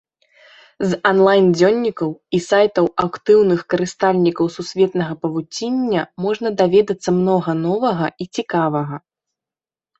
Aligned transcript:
З 0.93 0.97
анлайн-дзённікаў 1.09 2.09
і 2.37 2.39
сайтаў 2.49 2.85
актыўных 3.05 3.61
карыстальнікаў 3.75 4.45
сусветнага 4.57 5.13
павуціння 5.27 6.01
можна 6.27 6.47
даведацца 6.65 7.09
многа 7.21 7.51
новага 7.65 8.07
і 8.23 8.31
цікавага. 8.39 8.95